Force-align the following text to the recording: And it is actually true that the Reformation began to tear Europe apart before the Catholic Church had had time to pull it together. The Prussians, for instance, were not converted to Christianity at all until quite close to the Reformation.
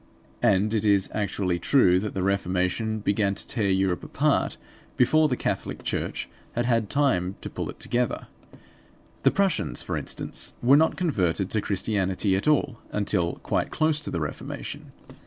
And 0.41 0.73
it 0.73 0.83
is 0.83 1.11
actually 1.13 1.59
true 1.59 1.99
that 1.99 2.15
the 2.15 2.23
Reformation 2.23 3.01
began 3.01 3.35
to 3.35 3.45
tear 3.45 3.69
Europe 3.69 4.03
apart 4.03 4.57
before 4.97 5.27
the 5.27 5.37
Catholic 5.37 5.83
Church 5.83 6.27
had 6.53 6.65
had 6.65 6.89
time 6.89 7.35
to 7.41 7.51
pull 7.51 7.69
it 7.69 7.79
together. 7.79 8.25
The 9.21 9.29
Prussians, 9.29 9.83
for 9.83 9.95
instance, 9.95 10.53
were 10.63 10.75
not 10.75 10.95
converted 10.97 11.51
to 11.51 11.61
Christianity 11.61 12.35
at 12.35 12.47
all 12.47 12.79
until 12.91 13.33
quite 13.43 13.69
close 13.69 13.99
to 13.99 14.09
the 14.09 14.19
Reformation. 14.21 14.91